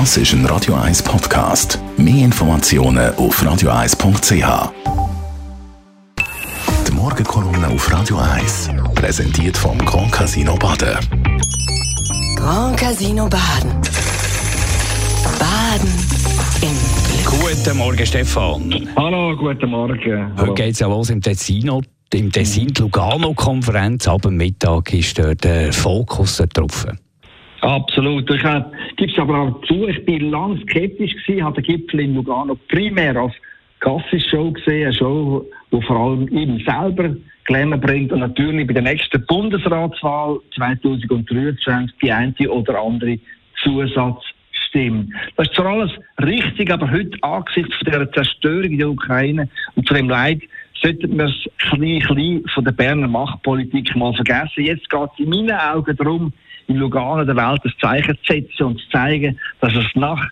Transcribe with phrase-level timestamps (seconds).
[0.00, 1.78] Das ist ein Radio 1 Podcast.
[1.96, 4.72] Mehr Informationen auf radio1.ch.
[6.88, 10.98] Die Morgenkolumne auf Radio 1 präsentiert vom Grand Casino Baden.
[12.34, 13.70] Grand Casino Baden.
[15.38, 15.92] Baden
[16.60, 16.76] im
[17.30, 17.54] Glück.
[17.54, 18.88] Guten Morgen, Stefan.
[18.96, 20.36] Hallo, guten Morgen.
[20.36, 21.70] Heute geht es ja los im Tessin.
[22.12, 24.08] Im Tessin die Lugano-Konferenz.
[24.08, 26.84] Ab dem Mittag ist dort der Fokus drauf.
[27.64, 28.30] Absolut.
[28.30, 28.42] Ich
[28.96, 32.58] gebe es aber auch zu, ich bin lange skeptisch gewesen, habe den Gipfel in Lugano
[32.68, 33.32] primär als
[33.80, 38.82] Gassisshow gesehen, eine Show, die vor allem ihm selber Glamour bringt und natürlich bei der
[38.82, 43.18] nächsten Bundesratswahl 2023 die eine oder andere
[43.62, 45.08] Zusatzstimme.
[45.36, 49.96] Das ist zwar alles richtig, aber heute angesichts dieser Zerstörung in der Ukraine und von
[49.96, 50.42] dem Leid
[50.84, 54.64] sollten wir es klein, klein von der Berner Machtpolitik mal vergessen.
[54.64, 56.32] Jetzt geht es in meinen Augen darum,
[56.66, 60.28] in Lugano der Welt ein Zeichen zu setzen und zu zeigen, dass es nach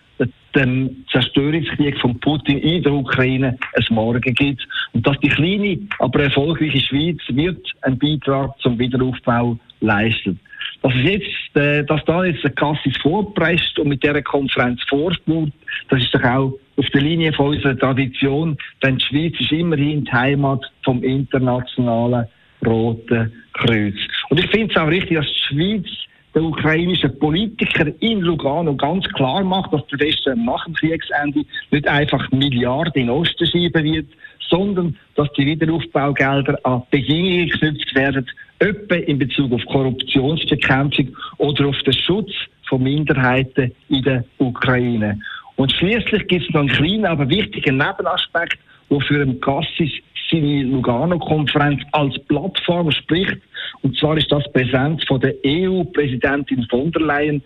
[0.55, 6.23] dem Zerstörungskrieg von Putin in der Ukraine ein Morgen gibt und dass die kleine, aber
[6.23, 10.39] erfolgreiche Schweiz wird einen Beitrag zum Wiederaufbau leisten.
[10.83, 15.51] Dass, es jetzt, äh, dass da jetzt der Kassis vorpresst und mit dieser Konferenz vorspurt,
[15.89, 20.03] das ist doch auch auf der Linie von unserer Tradition, denn die Schweiz ist immerhin
[20.03, 22.27] die Heimat vom internationalen
[22.65, 23.95] Roten Kreuz.
[24.29, 25.85] Und ich finde es auch richtig, dass die Schweiz
[26.33, 31.87] der ukrainische Politiker in Lugano ganz klar macht, dass der Westen nach dem Kriegsende nicht
[31.87, 34.07] einfach Milliarden in Osten schieben wird,
[34.49, 41.77] sondern dass die Wiederaufbaugelder an Bedingungen geknüpft werden, etwa in Bezug auf Korruptionsbekämpfung oder auf
[41.83, 42.31] den Schutz
[42.67, 45.19] von Minderheiten in der Ukraine.
[45.55, 48.57] Und schließlich gibt es noch einen kleinen, aber wichtigen Nebenaspekt,
[48.89, 49.91] der für Cassis
[50.31, 53.37] seine Lugano-Konferenz als Plattform spricht.
[53.81, 57.43] Und zwar ist das Präsenz von der EU-Präsidentin von der Leyen.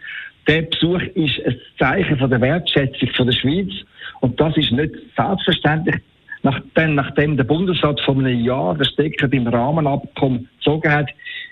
[0.48, 3.72] Der Besuch ist ein Zeichen von der Wertschätzung von der Schweiz.
[4.22, 6.02] Und das ist nicht selbstverständlich.
[6.44, 11.10] Nachdem, nachdem der Bundesrat vor einem Jahr den Stecker beim Rahmenabkommen gezogen hat,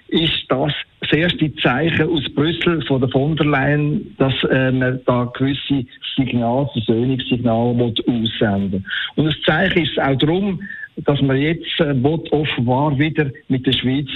[0.09, 4.99] ist das das erste Zeichen aus Brüssel von der von der Leyen, dass äh, man
[5.05, 5.85] da gewisse
[6.15, 8.85] Signale, Versöhnungssignale aussenden
[9.15, 10.61] Und das Zeichen ist auch darum,
[10.97, 11.93] dass man jetzt äh,
[12.31, 14.07] offenbar wieder mit der Schweiz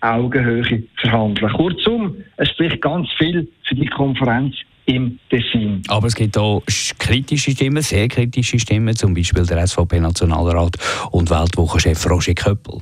[0.00, 1.52] Augenhöhe verhandeln.
[1.52, 4.54] Kurzum, es spricht ganz viel für die Konferenz
[4.86, 5.82] im Tessin.
[5.88, 6.62] Aber es gibt auch
[6.98, 10.76] kritische Stimmen, sehr kritische Stimmen, zum Beispiel der SVP-Nationalrat
[11.10, 12.80] und Weltwochenchef Roger Köppel.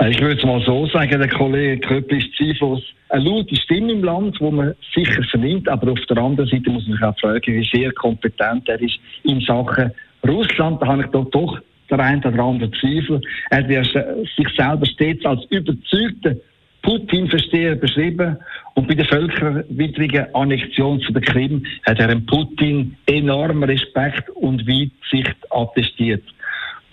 [0.00, 3.92] Äh, ich würde es mal so sagen, der Kollege Köppel ist zweifellos eine laute Stimme
[3.92, 7.18] im Land, wo man sicher vernimmt, aber auf der anderen Seite muss man sich auch
[7.20, 9.92] fragen, wie sehr kompetent er ist in Sachen
[10.26, 10.82] Russland.
[10.82, 11.58] Da habe ich doch, doch
[11.90, 13.20] der eine oder andere Zweifel.
[13.50, 13.68] Er hat
[14.36, 16.36] sich selber stets als überzeugter
[16.82, 18.36] Putin-Versteher beschrieben
[18.74, 24.66] und bei der völkerwidrigen Annexion von der Krim hat er dem Putin enormen Respekt und
[24.68, 26.22] Weitsicht attestiert.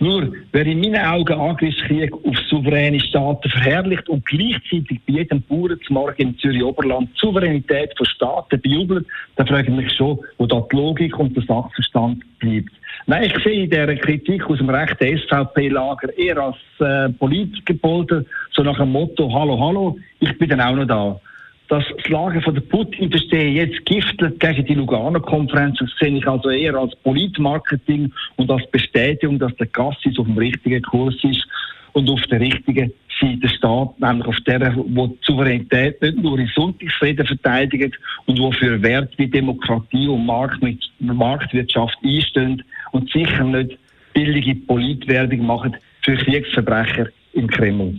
[0.00, 6.20] Nur, wer in meinen Augen Angriffskrieg auf souveräne Staaten verherrlicht und gleichzeitig bei jedem Bauernzmarkt
[6.20, 9.06] im Zürich-Oberland die Souveränität von Staaten bejubelt,
[9.36, 12.72] dann frage ich mich schon, wo da die Logik und der Sachverstand bleibt.
[13.06, 18.62] Nein, ich sehe in dieser Kritik aus dem rechten SVP-Lager eher als äh, Politikerpolter, so
[18.62, 21.20] nach dem Motto, hallo, hallo, ich bin dann auch noch da
[21.68, 26.26] dass das Lager von der Putin verstehe jetzt giftet gegen die Lugano-Konferenz, das sehe ich
[26.26, 31.46] also eher als Politmarketing und als Bestätigung, dass der Gassis auf dem richtigen Kurs ist
[31.92, 36.50] und auf der richtigen Seite steht, nämlich auf der, wo die Souveränität nicht nur in
[36.54, 43.78] Sonntagsreden verteidigt und wo für Werte wie Demokratie und Marktwirtschaft einstehen und sicher nicht
[44.12, 47.98] billige Politwerbung machen für Kriegsverbrecher im Kreml.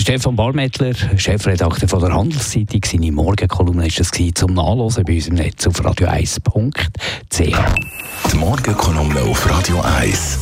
[0.00, 5.34] Stefan Barmettler, Chefredakteur von der Handelszeitung, seine Morgenkolumne war das zum Nachlesen bei uns im
[5.34, 7.38] Netz auf radio1.ch.
[7.38, 10.38] Die Morgenkolumne auf Radio 1.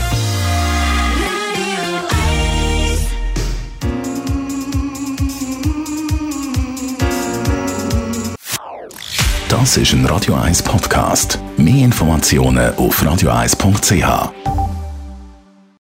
[9.48, 11.40] Das ist ein Radio 1 Podcast.
[11.56, 14.57] Mehr Informationen auf radio1.ch.